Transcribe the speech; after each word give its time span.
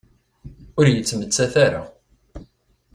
Ur 0.79 0.85
yettmettat 0.89 1.53
ara. 1.65 1.81